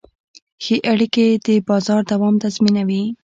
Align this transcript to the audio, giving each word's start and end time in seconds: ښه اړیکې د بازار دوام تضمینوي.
ښه 0.63 0.75
اړیکې 0.91 1.25
د 1.45 1.47
بازار 1.69 2.01
دوام 2.11 2.35
تضمینوي. 2.43 3.03